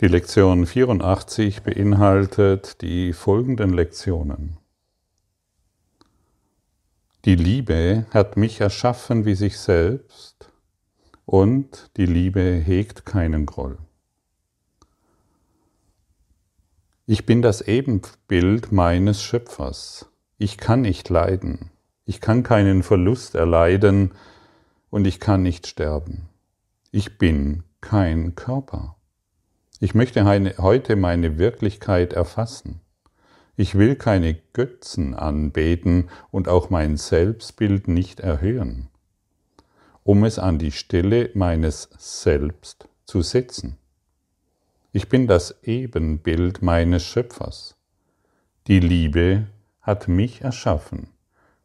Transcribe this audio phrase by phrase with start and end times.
[0.00, 4.58] Die Lektion 84 beinhaltet die folgenden Lektionen.
[7.24, 10.52] Die Liebe hat mich erschaffen wie sich selbst
[11.24, 13.78] und die Liebe hegt keinen Groll.
[17.06, 20.10] Ich bin das Ebenbild meines Schöpfers.
[20.36, 21.70] Ich kann nicht leiden.
[22.04, 24.12] Ich kann keinen Verlust erleiden
[24.90, 26.28] und ich kann nicht sterben.
[26.90, 28.95] Ich bin kein Körper.
[29.78, 32.80] Ich möchte heute meine Wirklichkeit erfassen.
[33.56, 38.88] Ich will keine Götzen anbeten und auch mein Selbstbild nicht erhöhen,
[40.02, 43.76] um es an die Stelle meines Selbst zu setzen.
[44.92, 47.76] Ich bin das Ebenbild meines Schöpfers.
[48.68, 49.46] Die Liebe
[49.82, 51.10] hat mich erschaffen,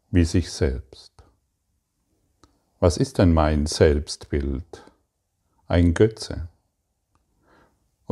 [0.09, 1.14] wie sich selbst.
[2.81, 4.84] Was ist denn mein Selbstbild?
[5.67, 6.50] Ein Götze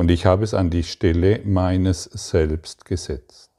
[0.00, 3.50] und ich habe es an die Stelle meines Selbst gesetzt.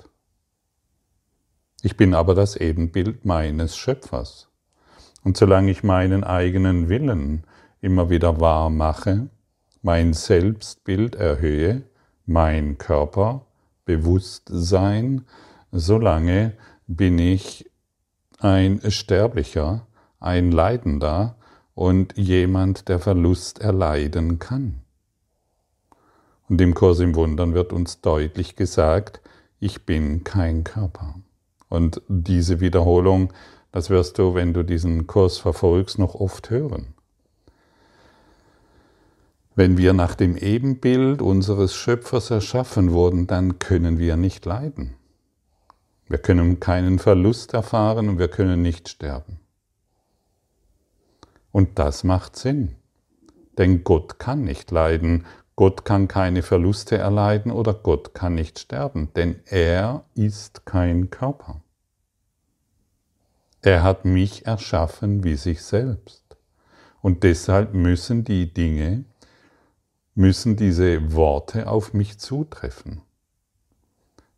[1.84, 4.50] Ich bin aber das Ebenbild meines Schöpfers.
[5.24, 7.44] Und solange ich meinen eigenen Willen
[7.80, 9.30] immer wieder wahr mache,
[9.84, 11.84] mein Selbstbild erhöhe,
[12.26, 13.46] mein Körper,
[13.86, 15.28] Bewusstsein,
[15.72, 16.54] solange
[16.88, 17.70] bin ich
[18.40, 19.86] ein Sterblicher,
[20.20, 21.36] ein Leidender
[21.76, 24.82] und jemand, der Verlust erleiden kann.
[26.52, 29.22] Und im Kurs im Wundern wird uns deutlich gesagt,
[29.62, 31.16] ich bin kein Körper.
[31.70, 33.32] Und diese Wiederholung,
[33.72, 36.88] das wirst du, wenn du diesen Kurs verfolgst, noch oft hören.
[39.56, 44.96] Wenn wir nach dem Ebenbild unseres Schöpfers erschaffen wurden, dann können wir nicht leiden.
[46.10, 49.40] Wir können keinen Verlust erfahren und wir können nicht sterben.
[51.54, 52.76] Und das macht Sinn.
[53.58, 59.10] Denn Gott kann nicht leiden Gott kann keine Verluste erleiden oder Gott kann nicht sterben,
[59.16, 61.62] denn er ist kein Körper.
[63.62, 66.24] Er hat mich erschaffen wie sich selbst.
[67.02, 69.06] Und deshalb müssen die Dinge,
[70.16, 73.02] müssen diese Worte auf mich zutreffen.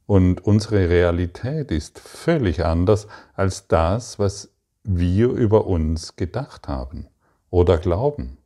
[0.06, 7.08] Und unsere Realität ist völlig anders als das, was wir über uns gedacht haben
[7.50, 8.38] oder glauben.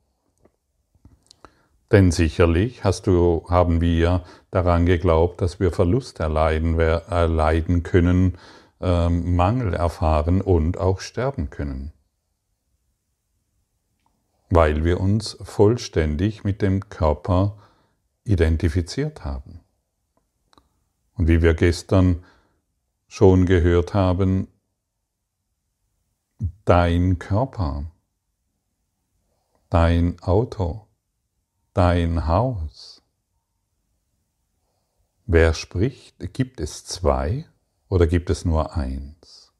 [1.92, 8.38] Denn sicherlich hast du, haben wir daran geglaubt, dass wir Verlust erleiden, erleiden können,
[8.82, 11.94] äh, Mangel erfahren und auch sterben können.
[14.50, 17.58] Weil wir uns vollständig mit dem Körper
[18.26, 19.62] identifiziert haben.
[21.14, 22.24] Und wie wir gestern
[23.08, 24.48] schon gehört haben,
[26.66, 27.86] dein Körper,
[29.70, 30.87] dein Auto,
[31.78, 33.04] dein Haus?
[35.28, 36.34] Wer spricht?
[36.34, 37.46] Gibt es zwei
[37.88, 39.54] oder gibt es nur eins?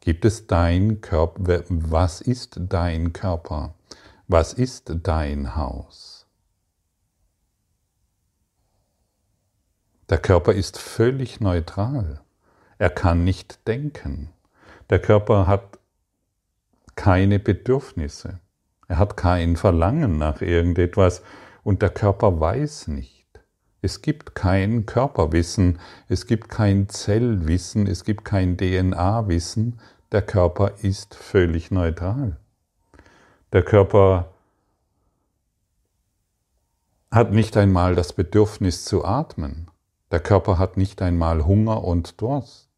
[0.00, 1.62] Gibt es dein Körper?
[1.68, 3.76] Was ist dein Körper?
[4.26, 6.26] Was ist dein Haus?
[10.08, 12.20] Der Körper ist völlig neutral.
[12.78, 14.32] Er kann nicht denken.
[14.90, 15.78] Der Körper hat
[16.96, 18.40] keine Bedürfnisse.
[18.88, 21.22] Er hat kein Verlangen nach irgendetwas
[21.62, 23.26] und der Körper weiß nicht.
[23.80, 25.78] Es gibt kein Körperwissen,
[26.08, 29.78] es gibt kein Zellwissen, es gibt kein DNA-Wissen.
[30.10, 32.38] Der Körper ist völlig neutral.
[33.52, 34.32] Der Körper
[37.10, 39.70] hat nicht einmal das Bedürfnis zu atmen.
[40.10, 42.68] Der Körper hat nicht einmal Hunger und Durst.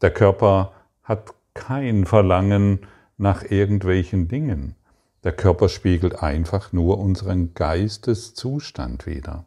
[0.00, 0.72] Der Körper
[1.02, 2.80] hat kein Verlangen
[3.16, 4.76] nach irgendwelchen Dingen.
[5.24, 9.44] Der Körper spiegelt einfach nur unseren Geisteszustand wider.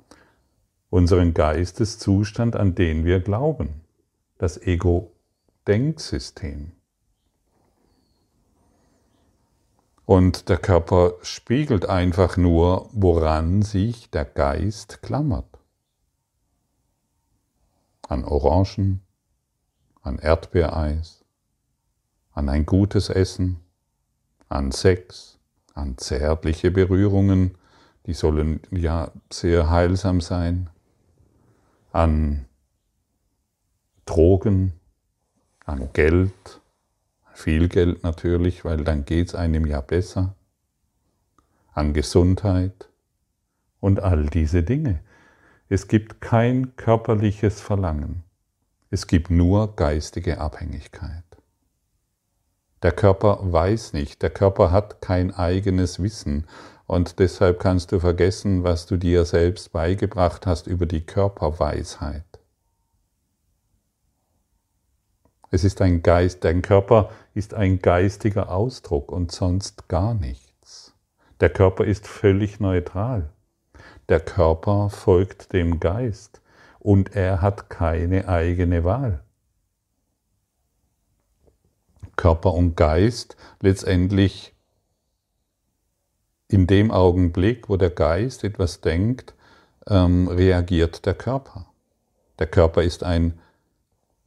[0.89, 3.81] Unseren Geisteszustand, an den wir glauben.
[4.37, 6.71] Das Ego-Denksystem.
[10.05, 15.45] Und der Körper spiegelt einfach nur, woran sich der Geist klammert.
[18.07, 19.01] An Orangen,
[20.01, 21.18] an Erdbeereis,
[22.39, 23.57] an ein gutes Essen,
[24.47, 25.37] an Sex,
[25.73, 27.57] an zärtliche Berührungen,
[28.05, 30.69] die sollen ja sehr heilsam sein,
[31.91, 32.45] an
[34.05, 34.71] Drogen,
[35.65, 36.61] an Geld,
[37.33, 40.33] viel Geld natürlich, weil dann geht es einem ja besser,
[41.73, 42.87] an Gesundheit
[43.81, 45.01] und all diese Dinge.
[45.67, 48.23] Es gibt kein körperliches Verlangen,
[48.91, 51.28] es gibt nur geistige Abhängigkeit.
[52.81, 56.47] Der Körper weiß nicht, der Körper hat kein eigenes Wissen
[56.87, 62.23] und deshalb kannst du vergessen, was du dir selbst beigebracht hast über die Körperweisheit.
[65.51, 70.93] Es ist ein Geist, dein Körper ist ein geistiger Ausdruck und sonst gar nichts.
[71.41, 73.29] Der Körper ist völlig neutral.
[74.09, 76.41] Der Körper folgt dem Geist
[76.79, 79.21] und er hat keine eigene Wahl.
[82.19, 84.53] Körper und Geist letztendlich
[86.49, 89.35] in dem Augenblick, wo der Geist etwas denkt,
[89.87, 91.67] ähm, reagiert der Körper.
[92.37, 93.39] Der Körper ist ein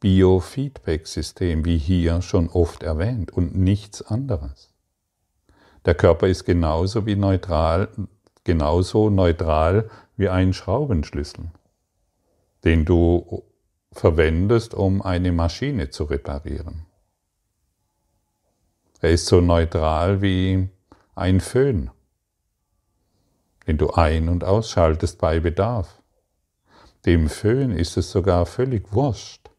[0.00, 4.70] Biofeedback-System, wie hier schon oft erwähnt, und nichts anderes.
[5.84, 7.88] Der Körper ist genauso wie neutral,
[8.44, 11.44] genauso neutral wie ein Schraubenschlüssel,
[12.64, 13.42] den du
[13.92, 16.86] verwendest, um eine Maschine zu reparieren.
[19.02, 20.68] Er ist so neutral wie
[21.16, 21.90] ein Föhn,
[23.66, 26.00] den du ein- und ausschaltest bei Bedarf.
[27.04, 29.50] Dem Föhn ist es sogar völlig wurscht,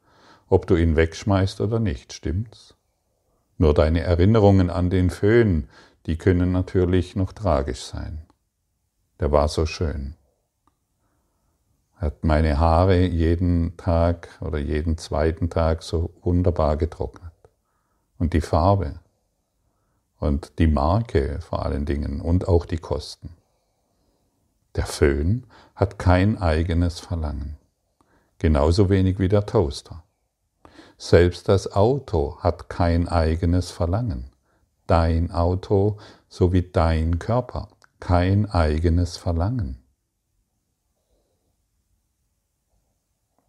[0.48, 2.76] ob du ihn wegschmeißt oder nicht, stimmt's?
[3.58, 5.68] Nur deine Erinnerungen an den Föhn,
[6.06, 8.26] die können natürlich noch tragisch sein.
[9.20, 10.16] Der war so schön.
[11.98, 17.34] Hat meine Haare jeden Tag oder jeden zweiten Tag so wunderbar getrocknet.
[18.18, 19.03] Und die Farbe
[20.24, 23.30] und die Marke vor allen Dingen und auch die Kosten.
[24.76, 27.58] Der Föhn hat kein eigenes Verlangen,
[28.40, 30.04] genauso wenig wie der Toaster.
[30.98, 34.30] Selbst das Auto hat kein eigenes Verlangen.
[34.88, 35.98] Dein Auto
[36.30, 37.68] sowie dein Körper
[38.00, 39.84] kein eigenes Verlangen.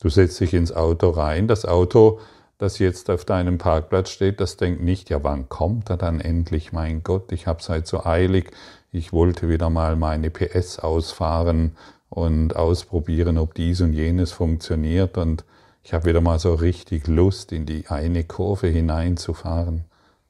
[0.00, 2.20] Du setzt dich ins Auto rein, das Auto,
[2.58, 6.72] das jetzt auf deinem Parkplatz steht, das denkt nicht, ja wann kommt er dann endlich,
[6.72, 8.50] mein Gott, ich habe seit so eilig,
[8.92, 11.76] ich wollte wieder mal meine PS ausfahren
[12.08, 15.44] und ausprobieren, ob dies und jenes funktioniert und
[15.82, 19.84] ich habe wieder mal so richtig Lust, in die eine Kurve hineinzufahren.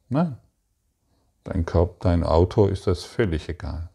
[0.09, 0.37] Nein,
[1.45, 3.89] dein, Kopf, dein Auto ist das völlig egal.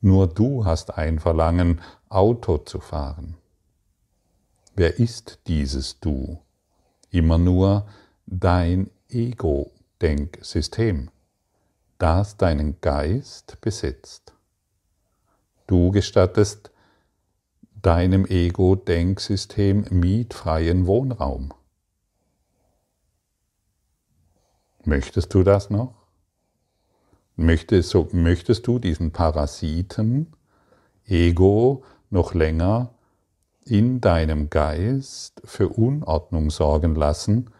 [0.00, 3.34] Nur du hast ein Verlangen, Auto zu fahren.
[4.78, 6.38] Wer ist dieses Du?
[7.10, 7.88] Immer nur
[8.26, 11.10] dein Ego-Denksystem,
[11.98, 14.34] das deinen Geist besitzt.
[15.66, 16.70] Du gestattest
[17.82, 21.52] deinem Ego-Denksystem mietfreien Wohnraum.
[24.84, 26.06] Möchtest du das noch?
[27.34, 30.36] Möchtest, möchtest du diesen Parasiten,
[31.04, 32.94] Ego, noch länger
[33.70, 37.50] in deinem Geist für Unordnung sorgen lassen,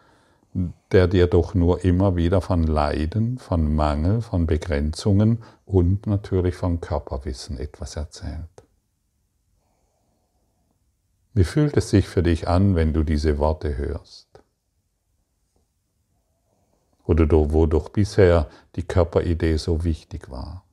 [0.91, 6.81] der dir doch nur immer wieder von Leiden, von Mangel, von Begrenzungen und natürlich von
[6.81, 8.49] Körperwissen etwas erzählt?
[11.33, 14.27] Wie fühlt es sich für dich an, wenn du diese Worte hörst?
[17.05, 20.63] Oder wo doch bisher die Körperidee so wichtig war.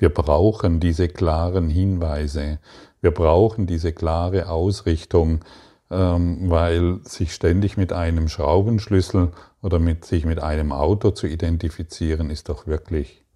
[0.00, 2.58] Wir brauchen diese klaren Hinweise,
[3.02, 5.44] wir brauchen diese klare Ausrichtung,
[5.90, 12.30] ähm, weil sich ständig mit einem Schraubenschlüssel oder mit sich mit einem Auto zu identifizieren,
[12.30, 13.26] ist doch wirklich.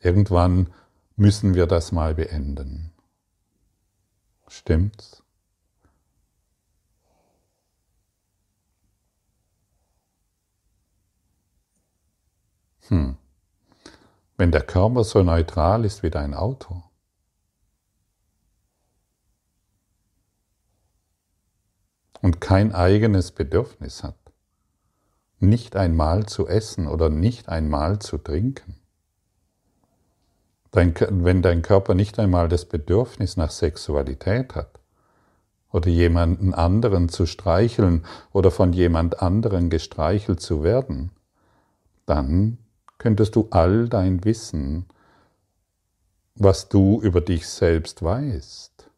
[0.00, 0.70] Irgendwann
[1.16, 2.94] müssen wir das mal beenden.
[4.48, 5.22] Stimmt's?
[12.88, 13.19] Hm.
[14.40, 16.82] Wenn der Körper so neutral ist wie dein Auto,
[22.22, 24.16] und kein eigenes Bedürfnis hat,
[25.40, 28.76] nicht einmal zu essen oder nicht einmal zu trinken,
[30.70, 34.80] Dein, wenn dein Körper nicht einmal das Bedürfnis nach Sexualität hat
[35.70, 41.10] oder jemanden anderen zu streicheln oder von jemand anderen gestreichelt zu werden,
[42.06, 42.56] dann
[43.00, 44.84] könntest du all dein Wissen,
[46.34, 48.90] was du über dich selbst weißt,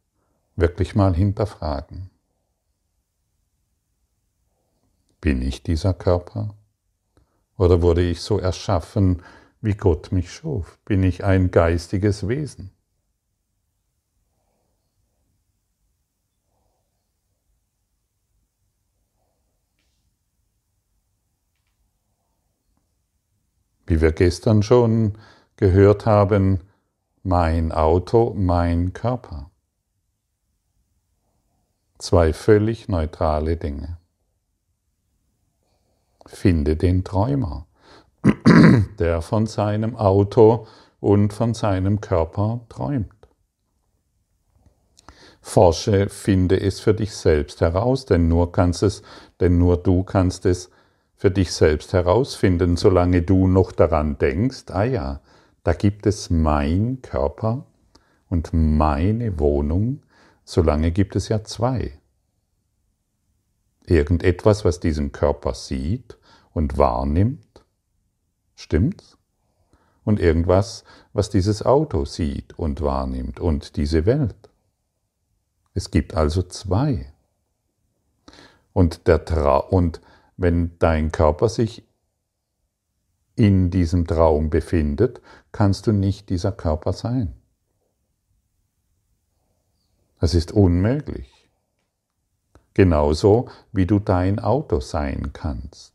[0.57, 2.11] wirklich mal hinterfragen.
[5.21, 6.57] Bin ich dieser Körper?
[7.57, 9.23] Oder wurde ich so erschaffen,
[9.61, 10.81] wie Gott mich schuf?
[10.85, 12.73] Bin ich ein geistiges Wesen?
[23.93, 25.19] Wie wir gestern schon
[25.57, 26.61] gehört haben,
[27.23, 29.51] mein Auto, mein Körper.
[31.99, 33.99] Zwei völlig neutrale Dinge.
[36.25, 37.67] Finde den Träumer.
[38.99, 40.67] der von seinem Auto
[41.01, 43.13] und von seinem Körper träumt.
[45.43, 49.03] Forsche, finde es für dich selbst heraus, denn nur kannst es,
[49.41, 50.71] denn nur du kannst es
[51.23, 55.21] für dich selbst herausfinden, solange du noch daran denkst, ah ja,
[55.63, 57.65] da gibt es mein Körper
[58.29, 60.03] und meine Wohnung,
[60.45, 61.97] solange gibt es ja zwei.
[63.87, 66.19] Irgendetwas, was diesen Körper sieht
[66.55, 67.65] und wahrnimmt,
[68.57, 69.17] stimmt's?
[70.03, 74.51] Und irgendwas, was dieses Auto sieht und wahrnimmt und diese Welt.
[75.73, 77.13] Es gibt also zwei.
[78.73, 80.01] Und, der Tra und
[80.37, 81.87] wenn dein Körper sich
[83.37, 85.21] in diesem Traum befindet,
[85.53, 87.35] kannst du nicht dieser Körper sein.
[90.21, 91.51] Das ist unmöglich.
[92.75, 95.93] Genauso wie du dein Auto sein kannst.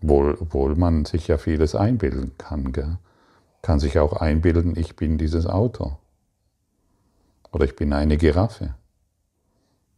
[0.00, 2.72] Wohl, obwohl man sich ja vieles einbilden kann.
[2.72, 2.98] Gell?
[3.62, 5.96] Kann sich auch einbilden, ich bin dieses Auto.
[7.58, 8.76] Oder ich bin eine Giraffe.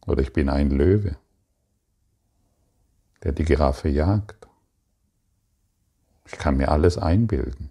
[0.07, 1.15] Oder ich bin ein Löwe,
[3.21, 4.47] der die Giraffe jagt.
[6.25, 7.69] Ich kann mir alles einbilden.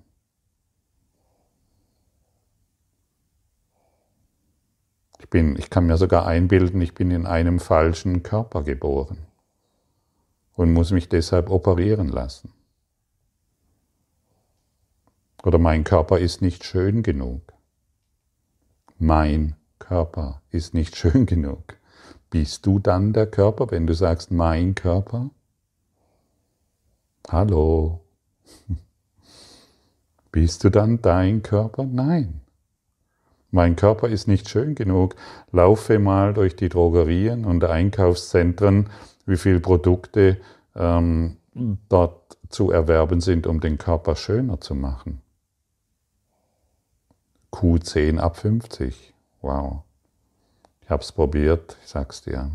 [5.18, 9.18] Ich, bin, ich kann mir sogar einbilden, ich bin in einem falschen Körper geboren
[10.54, 12.52] und muss mich deshalb operieren lassen.
[15.42, 17.52] Oder mein Körper ist nicht schön genug.
[18.96, 21.76] Mein Körper ist nicht schön genug.
[22.30, 25.30] Bist du dann der Körper, wenn du sagst mein Körper?
[27.28, 28.00] Hallo.
[30.32, 31.82] Bist du dann dein Körper?
[31.84, 32.42] Nein.
[33.50, 35.16] Mein Körper ist nicht schön genug.
[35.50, 38.88] Laufe mal durch die Drogerien und Einkaufszentren
[39.26, 40.40] wie viele Produkte
[40.74, 41.36] ähm,
[41.88, 45.22] dort zu erwerben sind, um den Körper schöner zu machen.
[47.52, 49.09] Q10 ab 50.
[49.40, 49.84] Wow.
[50.82, 52.50] Ich habe es probiert, ich sag's dir.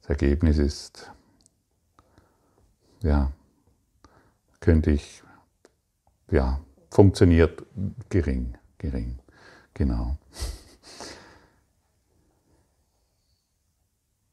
[0.00, 1.10] Das Ergebnis ist,
[3.02, 3.32] ja,
[4.60, 5.22] könnte ich,
[6.30, 7.64] ja, funktioniert
[8.08, 9.18] gering, gering,
[9.74, 10.16] genau.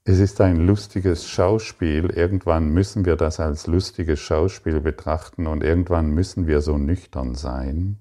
[0.10, 2.10] Es ist ein lustiges Schauspiel.
[2.12, 7.98] Irgendwann müssen wir das als lustiges Schauspiel betrachten und irgendwann müssen wir so nüchtern sein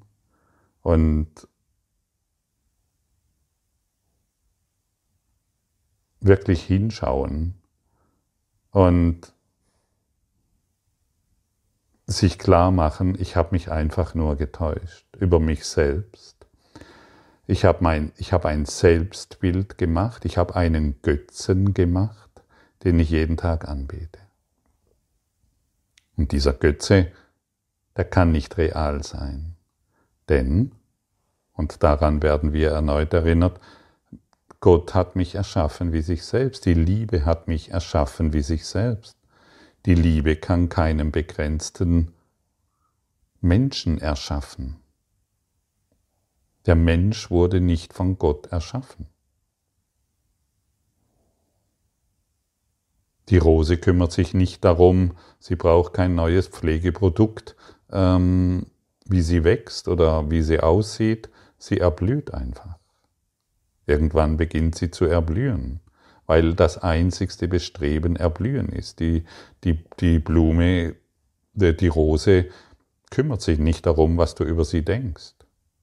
[0.83, 1.49] und
[6.26, 7.54] wirklich hinschauen
[8.71, 9.33] und
[12.06, 16.37] sich klar machen, ich habe mich einfach nur getäuscht über mich selbst
[17.47, 22.30] ich habe mein, ich habe ein Selbstbild gemacht, ich habe einen Götzen gemacht,
[22.83, 24.18] den ich jeden Tag anbete.
[26.16, 27.12] Und dieser Götze,
[27.97, 29.54] der kann nicht real sein.
[30.28, 30.73] Denn,
[31.52, 33.61] und daran werden wir erneut erinnert,
[34.66, 36.66] Gott hat mich erschaffen wie sich selbst.
[36.66, 39.16] Die Liebe hat mich erschaffen wie sich selbst.
[39.85, 42.12] Die Liebe kann keinen begrenzten
[43.40, 44.80] Menschen erschaffen.
[46.66, 49.06] Der Mensch wurde nicht von Gott erschaffen.
[53.28, 57.54] Die Rose kümmert sich nicht darum, sie braucht kein neues Pflegeprodukt,
[57.92, 58.66] ähm,
[59.04, 62.80] wie sie wächst oder wie sie aussieht, sie erblüht einfach.
[63.87, 65.81] Irgendwann beginnt sie zu erblühen,
[66.26, 69.00] weil das einzigste Bestreben erblühen ist.
[69.00, 69.25] Die,
[69.64, 70.97] die, die Blume,
[71.55, 72.47] die, die Rose
[73.11, 75.37] kümmert sich nicht darum, was du über sie denkst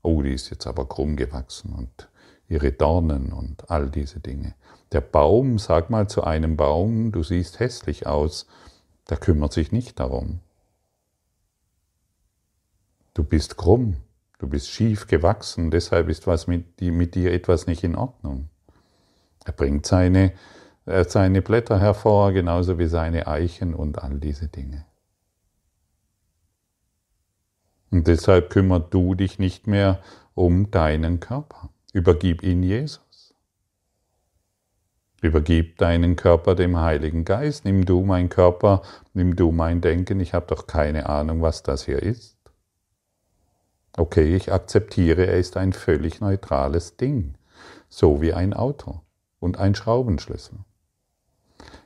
[0.03, 2.10] oh, die ist jetzt aber krumm gewachsen und
[2.48, 4.53] ihre Dornen und all diese Dinge.
[4.91, 8.45] Der Baum, sag mal zu einem Baum, du siehst hässlich aus,
[9.10, 10.41] der kümmert sich nicht darum.
[13.15, 13.95] Du bist krumm,
[14.43, 18.50] du bist schief gewachsen, deshalb ist was mit, mit dir etwas nicht in Ordnung.
[19.45, 20.33] Er bringt seine,
[20.85, 24.85] äh, seine Blätter hervor, genauso wie seine Eichen und all diese Dinge.
[27.89, 30.01] Und deshalb kümmerst du dich nicht mehr
[30.35, 31.69] um deinen Körper.
[31.93, 33.33] Übergib ihn Jesus.
[35.21, 37.63] Übergib deinen Körper dem Heiligen Geist.
[37.63, 38.81] Nimm du mein Körper,
[39.13, 40.19] nimm du mein Denken.
[40.19, 42.42] Ich habe doch keine Ahnung, was das hier ist.
[43.95, 47.35] Okay, ich akzeptiere, er ist ein völlig neutrales Ding,
[47.89, 49.01] so wie ein Auto
[49.39, 50.59] und ein Schraubenschlüssel.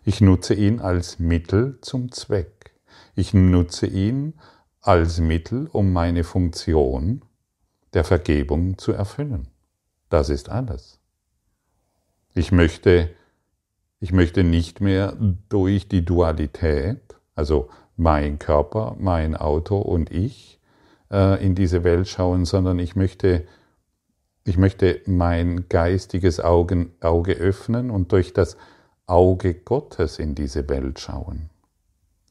[0.03, 2.71] Ich nutze ihn als Mittel zum Zweck.
[3.15, 4.39] Ich nutze ihn
[4.81, 7.23] als Mittel, um meine Funktion
[7.93, 9.49] der Vergebung zu erfüllen.
[10.09, 10.99] Das ist alles.
[12.33, 13.09] Ich möchte
[13.99, 15.17] Ich möchte nicht mehr
[15.49, 20.56] durch die Dualität, also mein Körper, mein Auto und ich,
[21.11, 23.45] äh, in diese Welt schauen, sondern ich möchte,
[24.43, 28.57] ich möchte mein geistiges Augen, Auge öffnen und durch das
[29.05, 31.49] Auge Gottes in diese Welt schauen.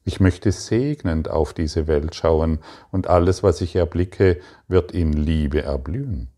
[0.03, 2.59] Ich möchte segnend auf diese Welt schauen
[2.91, 6.29] und alles, was ich erblicke, wird in Liebe erblühen.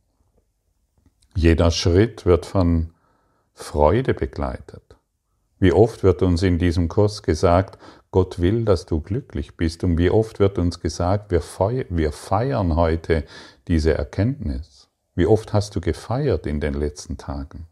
[1.36, 2.94] Jeder Schritt wird von
[3.54, 4.98] Freude begleitet.
[5.60, 7.78] Wie oft wird uns in diesem Kurs gesagt,
[8.12, 9.84] Gott will, dass du glücklich bist.
[9.84, 13.26] Und wie oft wird uns gesagt, wir feiern heute
[13.68, 14.90] diese Erkenntnis.
[15.16, 17.68] Wie oft hast du gefeiert in den letzten Tagen?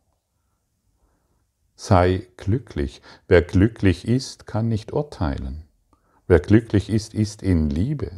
[1.75, 3.01] Sei glücklich.
[3.27, 5.63] Wer glücklich ist, kann nicht urteilen.
[6.27, 8.11] Wer glücklich ist, ist in Liebe.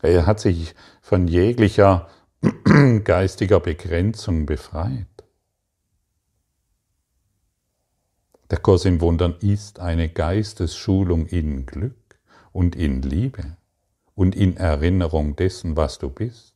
[0.00, 2.08] Er hat sich von jeglicher
[3.04, 5.06] geistiger Begrenzung befreit.
[8.54, 12.20] Der Kurs in Wundern ist eine Geistesschulung in Glück
[12.52, 13.56] und in Liebe
[14.14, 16.54] und in Erinnerung dessen, was du bist.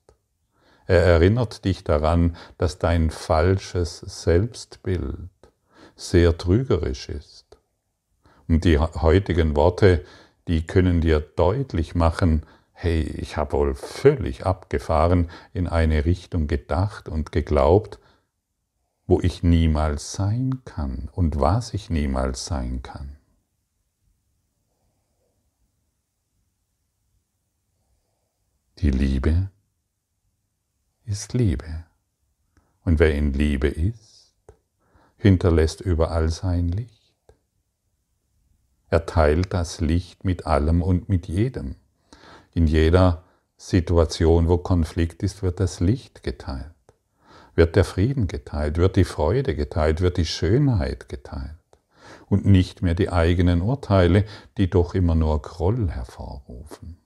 [0.86, 5.28] Er erinnert dich daran, dass dein falsches Selbstbild
[5.96, 7.58] sehr trügerisch ist.
[8.46, 10.04] Und die heutigen Worte,
[10.46, 17.08] die können dir deutlich machen, hey, ich habe wohl völlig abgefahren in eine Richtung gedacht
[17.08, 17.98] und geglaubt,
[19.08, 23.16] wo ich niemals sein kann und was ich niemals sein kann.
[28.80, 29.50] Die Liebe
[31.06, 31.86] ist Liebe.
[32.84, 34.34] Und wer in Liebe ist,
[35.16, 37.14] hinterlässt überall sein Licht.
[38.88, 41.76] Er teilt das Licht mit allem und mit jedem.
[42.52, 43.24] In jeder
[43.56, 46.77] Situation, wo Konflikt ist, wird das Licht geteilt
[47.58, 51.56] wird der Frieden geteilt, wird die Freude geteilt, wird die Schönheit geteilt
[52.28, 54.24] und nicht mehr die eigenen Urteile,
[54.56, 56.98] die doch immer nur Groll hervorrufen.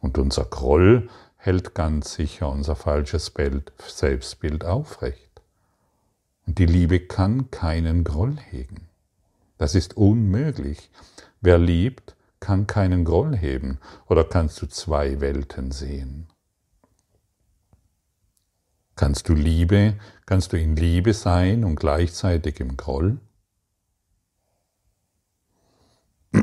[0.00, 5.40] Und unser Groll hält ganz sicher unser falsches Bild, Selbstbild aufrecht.
[6.46, 8.88] Und die Liebe kann keinen Groll hegen.
[9.56, 10.90] Das ist unmöglich.
[11.40, 13.78] Wer liebt, kann keinen Groll heben.
[14.06, 16.28] Oder kannst du zwei Welten sehen?
[18.98, 19.94] Kannst du Liebe,
[20.26, 23.20] kannst du in Liebe sein und gleichzeitig im Groll?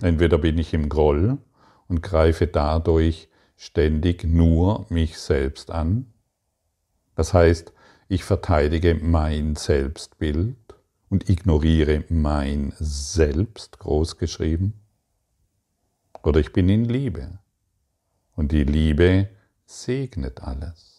[0.00, 1.38] Entweder bin ich im Groll
[1.86, 6.12] und greife dadurch ständig nur mich selbst an.
[7.14, 7.72] Das heißt,
[8.08, 10.74] ich verteidige mein Selbstbild
[11.08, 14.72] und ignoriere mein Selbst großgeschrieben.
[16.24, 17.38] Oder ich bin in Liebe
[18.34, 19.28] und die Liebe
[19.66, 20.91] segnet alles.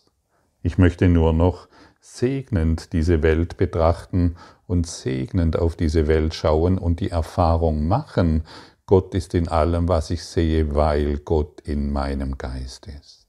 [0.63, 1.67] Ich möchte nur noch
[1.99, 8.43] segnend diese Welt betrachten und segnend auf diese Welt schauen und die Erfahrung machen,
[8.85, 13.22] Gott ist in allem, was ich sehe, weil Gott in meinem Geist ist.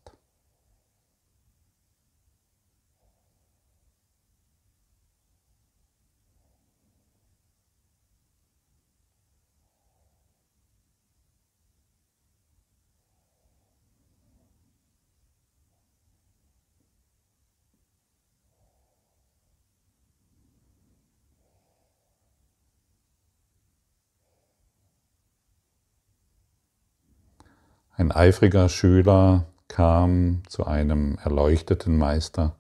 [27.97, 32.57] Ein eifriger Schüler kam zu einem erleuchteten Meister.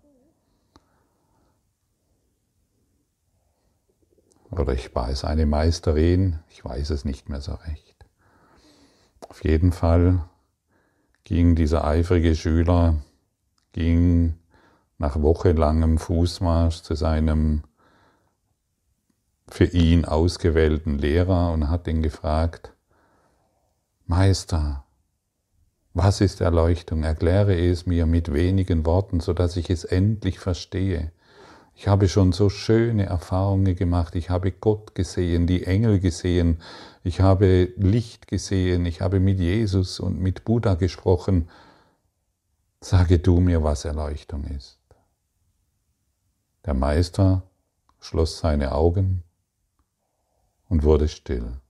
[4.53, 8.07] Oder ich es eine Meisterin, ich weiß es nicht mehr so recht.
[9.29, 10.25] Auf jeden Fall
[11.25, 13.03] ging dieser eifrige Schüler,
[13.73, 14.39] ging
[14.99, 17.65] nach wochenlangem Fußmarsch zu seinem
[19.49, 22.73] für ihn ausgewählten Lehrer und hat ihn gefragt,
[24.07, 24.84] Meister,
[25.95, 27.05] was ist Erleuchtung?
[27.05, 31.13] Erkläre es mir mit wenigen Worten, so dass ich es endlich verstehe.
[31.77, 34.17] Ich habe schon so schöne Erfahrungen gemacht.
[34.17, 36.61] Ich habe Gott gesehen, die Engel gesehen.
[37.05, 38.87] Ich habe Licht gesehen.
[38.87, 41.49] Ich habe mit Jesus und mit Buddha gesprochen.
[42.81, 44.79] Sage du mir, was Erleuchtung ist.
[46.67, 47.43] Der Meister
[48.01, 49.23] schloss seine Augen
[50.69, 51.61] und wurde still.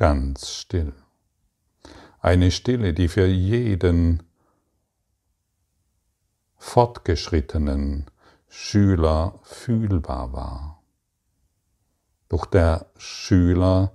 [0.00, 0.94] Ganz still.
[2.20, 4.22] Eine Stille, die für jeden
[6.56, 8.06] fortgeschrittenen,
[8.48, 10.82] Schüler fühlbar war.
[12.30, 13.92] Doch der Schüler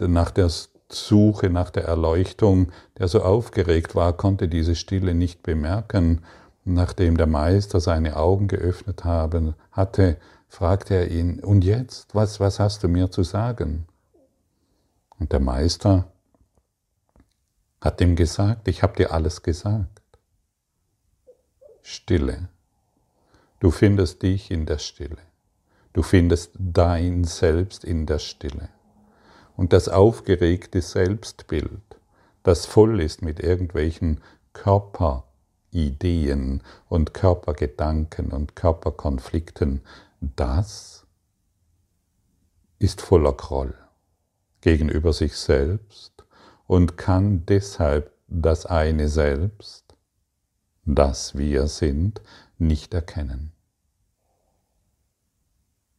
[0.00, 0.50] nach der
[0.88, 6.24] Suche, nach der Erleuchtung, der so aufgeregt war, konnte diese Stille nicht bemerken.
[6.64, 12.60] Nachdem der Meister seine Augen geöffnet haben, hatte, fragte er ihn, und jetzt, was, was
[12.60, 13.88] hast du mir zu sagen?
[15.20, 16.10] Und der Meister
[17.80, 20.02] hat ihm gesagt, ich habe dir alles gesagt.
[21.82, 22.48] Stille.
[23.60, 25.18] Du findest dich in der Stille.
[25.92, 28.70] Du findest dein Selbst in der Stille.
[29.56, 31.82] Und das aufgeregte Selbstbild,
[32.42, 34.22] das voll ist mit irgendwelchen
[34.54, 39.82] Körperideen und Körpergedanken und Körperkonflikten,
[40.20, 41.04] das
[42.78, 43.74] ist voller Groll
[44.60, 46.24] gegenüber sich selbst
[46.66, 49.96] und kann deshalb das eine Selbst,
[50.84, 52.22] das wir sind,
[52.58, 53.52] nicht erkennen.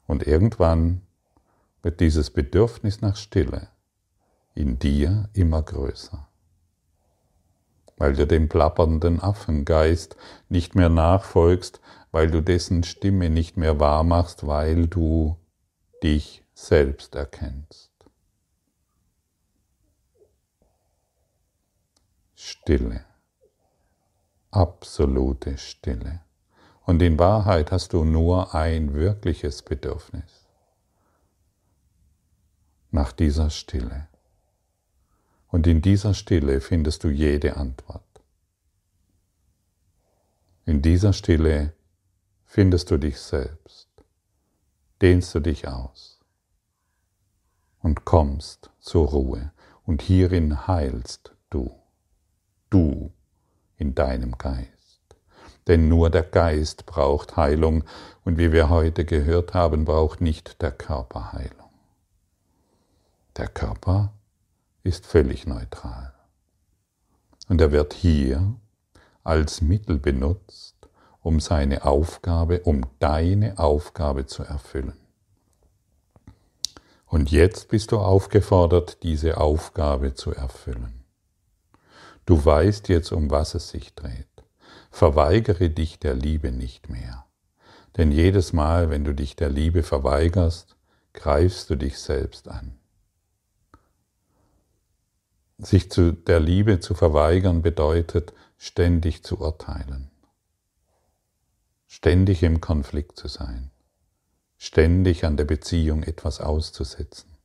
[0.08, 1.02] Und irgendwann
[1.82, 3.70] wird dieses Bedürfnis nach Stille
[4.54, 6.28] in dir immer größer,
[7.98, 10.16] weil du dem plappernden Affengeist
[10.50, 11.80] nicht mehr nachfolgst,
[12.12, 15.38] weil du dessen Stimme nicht mehr wahrmachst, weil du
[16.04, 17.91] dich selbst erkennst.
[22.44, 23.06] Stille,
[24.50, 26.22] absolute Stille.
[26.88, 30.48] Und in Wahrheit hast du nur ein wirkliches Bedürfnis
[32.90, 34.08] nach dieser Stille.
[35.50, 38.24] Und in dieser Stille findest du jede Antwort.
[40.66, 41.76] In dieser Stille
[42.46, 43.88] findest du dich selbst,
[45.00, 46.20] dehnst du dich aus
[47.84, 49.52] und kommst zur Ruhe.
[49.84, 51.81] Und hierin heilst du
[52.72, 53.12] du
[53.78, 54.72] in deinem Geist.
[55.68, 57.84] Denn nur der Geist braucht Heilung
[58.26, 61.70] und wie wir heute gehört haben, braucht nicht der Körper Heilung.
[63.38, 64.14] Der Körper
[64.84, 66.14] ist völlig neutral.
[67.48, 68.56] Und er wird hier
[69.24, 70.76] als Mittel benutzt,
[71.22, 74.98] um seine Aufgabe, um deine Aufgabe zu erfüllen.
[77.06, 81.01] Und jetzt bist du aufgefordert, diese Aufgabe zu erfüllen.
[82.26, 84.28] Du weißt jetzt, um was es sich dreht.
[84.92, 87.26] Verweigere dich der Liebe nicht mehr.
[87.98, 90.76] Denn jedes Mal, wenn du dich der Liebe verweigerst,
[91.14, 92.78] greifst du dich selbst an.
[95.58, 100.10] Sich zu der Liebe zu verweigern bedeutet, ständig zu urteilen,
[101.88, 103.72] ständig im Konflikt zu sein,
[104.58, 107.38] ständig an der Beziehung etwas auszusetzen,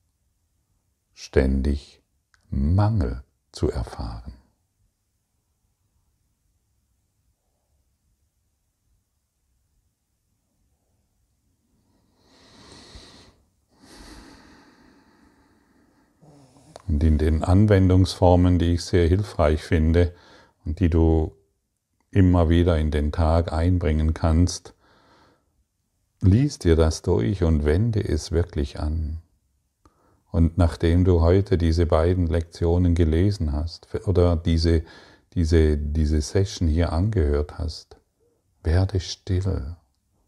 [1.13, 2.03] ständig
[2.49, 4.35] Mangel zu erfahren.
[16.89, 20.15] Und in den Anwendungsformen, die ich sehr hilfreich finde
[20.65, 21.33] und die du
[22.11, 24.75] immer wieder in den Tag einbringen kannst,
[26.21, 29.19] lies dir das durch und wende es wirklich an.
[30.31, 34.83] Und nachdem du heute diese beiden Lektionen gelesen hast oder diese,
[35.35, 37.97] diese, diese Session hier angehört hast,
[38.63, 39.77] werde still,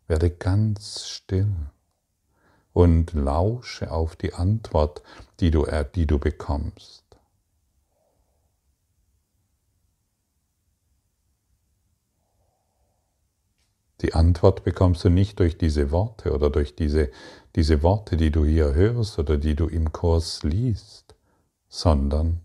[0.06, 1.52] werde ganz still
[2.78, 5.02] und lausche auf die Antwort,
[5.40, 7.02] die du, die du bekommst.
[14.00, 17.10] Die Antwort bekommst du nicht durch diese Worte oder durch diese,
[17.56, 21.16] diese Worte, die du hier hörst oder die du im Kurs liest,
[21.68, 22.42] sondern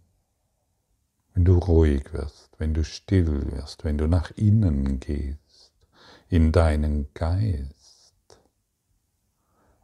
[1.35, 5.73] wenn du ruhig wirst, wenn du still wirst, wenn du nach innen gehst,
[6.27, 7.82] in deinen Geist.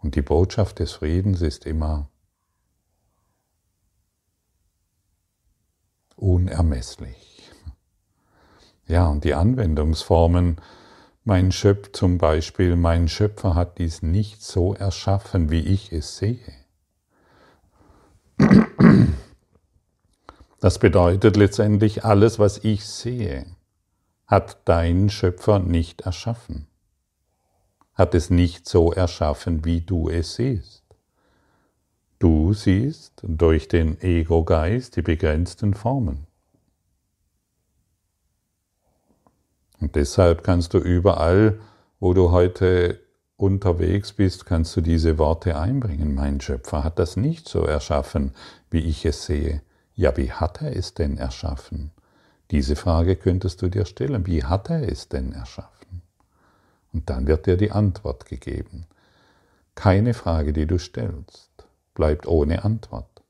[0.01, 2.09] Und die Botschaft des Friedens ist immer
[6.15, 7.51] unermesslich.
[8.87, 10.57] Ja, und die Anwendungsformen,
[11.23, 16.39] mein Schöpfer zum Beispiel, mein Schöpfer hat dies nicht so erschaffen, wie ich es sehe.
[20.59, 23.45] Das bedeutet letztendlich, alles, was ich sehe,
[24.25, 26.69] hat dein Schöpfer nicht erschaffen
[27.99, 30.83] hat es nicht so erschaffen, wie du es siehst.
[32.17, 36.25] Du siehst durch den Ego-Geist die begrenzten Formen.
[39.81, 41.59] Und deshalb kannst du überall,
[41.99, 43.01] wo du heute
[43.35, 46.15] unterwegs bist, kannst du diese Worte einbringen.
[46.15, 48.31] Mein Schöpfer hat das nicht so erschaffen,
[48.69, 49.61] wie ich es sehe.
[49.93, 51.91] Ja, wie hat er es denn erschaffen?
[52.51, 54.25] Diese Frage könntest du dir stellen.
[54.25, 55.78] Wie hat er es denn erschaffen?
[56.93, 58.85] Und dann wird dir die Antwort gegeben.
[59.75, 61.49] Keine Frage, die du stellst,
[61.93, 63.23] bleibt ohne Antwort.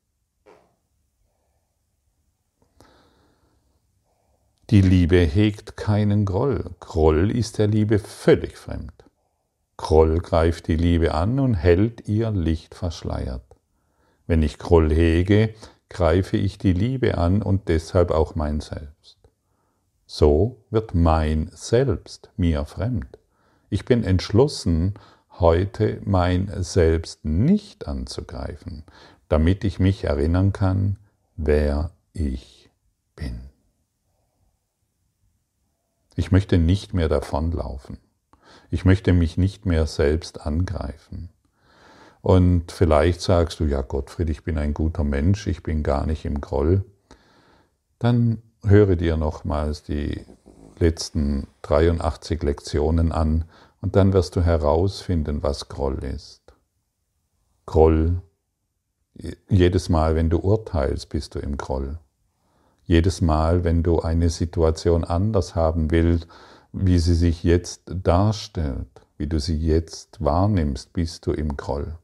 [4.70, 6.64] Die Liebe hegt keinen Groll.
[6.80, 8.94] Groll ist der Liebe völlig fremd.
[9.78, 13.46] Groll greift die Liebe an und hält ihr Licht verschleiert.
[14.28, 15.54] Wenn ich Groll hege,
[15.90, 19.18] greife ich die Liebe an und deshalb auch mein Selbst.
[20.06, 23.19] So wird mein Selbst mir fremd.
[23.70, 24.96] Ich bin entschlossen,
[25.40, 28.84] heute mein Selbst nicht anzugreifen,
[29.28, 30.98] damit ich mich erinnern kann,
[31.36, 32.70] wer ich
[33.16, 33.40] bin.
[36.16, 37.98] Ich möchte nicht mehr davonlaufen.
[38.72, 41.30] Ich möchte mich nicht mehr selbst angreifen.
[42.22, 46.26] Und vielleicht sagst du, ja Gottfried, ich bin ein guter Mensch, ich bin gar nicht
[46.26, 46.84] im Groll.
[48.00, 50.26] Dann höre dir nochmals die
[50.80, 53.46] letzten 83 Lektionen an
[53.82, 56.42] und dann wirst du herausfinden, was Groll ist.
[57.66, 58.22] Groll,
[59.50, 62.00] jedes Mal, wenn du urteilst, bist du im Groll.
[62.86, 66.28] Jedes Mal, wenn du eine Situation anders haben willst,
[66.72, 68.88] wie sie sich jetzt darstellt,
[69.18, 71.98] wie du sie jetzt wahrnimmst, bist du im Groll.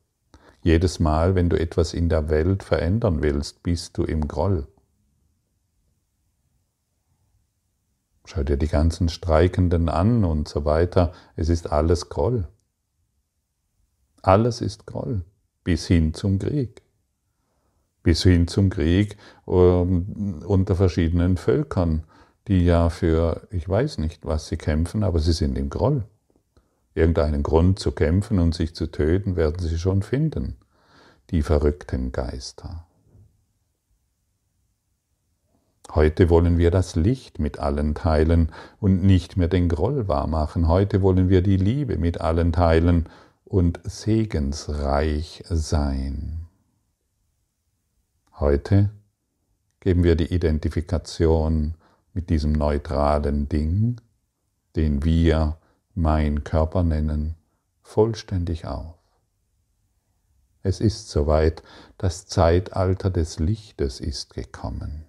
[0.62, 4.68] Jedes Mal, wenn du etwas in der Welt verändern willst, bist du im Groll.
[8.26, 11.14] Schau dir die ganzen Streikenden an und so weiter.
[11.36, 12.48] Es ist alles Groll.
[14.22, 15.24] Alles ist Groll,
[15.64, 16.86] bis hin zum Krieg
[18.06, 22.04] bis hin zum Krieg ähm, unter verschiedenen Völkern,
[22.48, 26.06] die ja für, ich weiß nicht, was sie kämpfen, aber sie sind im Groll.
[26.94, 30.56] Irgendeinen Grund zu kämpfen und sich zu töten, werden sie schon finden,
[31.32, 32.86] die verrückten Geister.
[35.96, 40.68] Heute wollen wir das Licht mit allen teilen und nicht mehr den Groll wahrmachen.
[40.68, 43.08] Heute wollen wir die Liebe mit allen teilen
[43.46, 46.48] und segensreich sein.
[48.34, 48.90] Heute
[49.80, 51.76] geben wir die Identifikation
[52.14, 54.02] mit diesem neutralen Ding,
[54.76, 55.58] den wir
[55.94, 57.36] mein Körper nennen,
[57.82, 58.96] vollständig auf.
[60.62, 61.64] Es ist soweit,
[61.98, 65.05] das Zeitalter des Lichtes ist gekommen.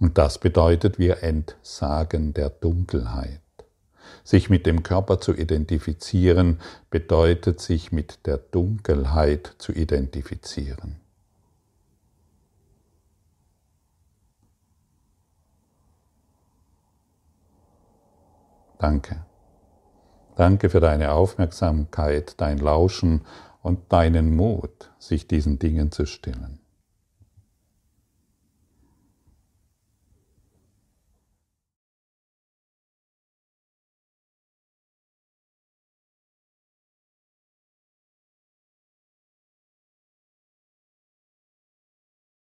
[0.00, 3.40] Und das bedeutet, wir entsagen der Dunkelheit.
[4.24, 6.58] Sich mit dem Körper zu identifizieren,
[6.88, 10.96] bedeutet sich mit der Dunkelheit zu identifizieren.
[18.78, 19.26] Danke.
[20.36, 23.26] Danke für deine Aufmerksamkeit, dein Lauschen
[23.62, 26.59] und deinen Mut, sich diesen Dingen zu stellen.